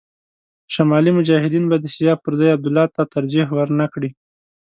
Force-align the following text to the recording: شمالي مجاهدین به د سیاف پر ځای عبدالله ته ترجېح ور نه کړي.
شمالي 0.73 1.11
مجاهدین 1.17 1.65
به 1.69 1.77
د 1.79 1.85
سیاف 1.95 2.19
پر 2.25 2.33
ځای 2.39 2.49
عبدالله 2.55 2.85
ته 2.95 3.01
ترجېح 3.15 3.47
ور 3.55 3.69
نه 3.79 3.85
کړي. 3.93 4.09